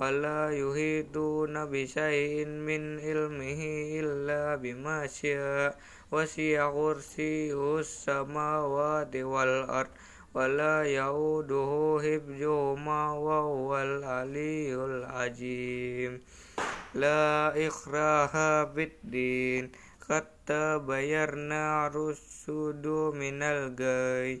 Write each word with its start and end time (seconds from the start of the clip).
ولا 0.00 0.50
يهيدون 0.50 1.64
بشيء 1.64 2.46
من 2.46 3.00
علمه 3.00 3.62
إلا 4.00 4.56
بما 4.56 5.06
شاء 5.06 5.76
وسع 6.12 6.70
كرسيه 6.70 7.78
السماوات 7.78 9.16
والأرض 9.16 9.92
ولا 10.34 10.76
يؤوده 10.82 11.70
حفظهما 12.04 13.02
وهو 13.12 13.70
العلي 13.82 14.74
العظيم. 14.74 16.12
لا 16.94 17.52
إكراه 17.66 18.34
في 18.74 18.82
الدين 18.82 19.72
قد 20.08 20.26
تبينا 20.46 21.86
الرشد 21.86 22.86
من 23.20 23.42
الغي. 23.42 24.40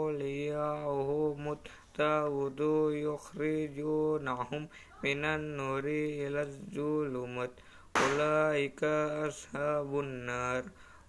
التاود 1.91 2.59
يخرجونهم 2.93 4.67
من 5.03 5.25
النور 5.25 5.83
إلى 6.23 6.41
الظلمات. 6.41 7.51
أولئك 7.95 8.83
أصحاب 9.27 9.99
النار 9.99 10.63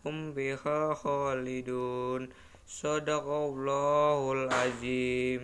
هم 0.06 0.32
بها 0.32 0.94
خالدون. 0.94 2.28
صدق 2.66 3.26
الله 3.28 4.32
العظيم. 4.32 5.40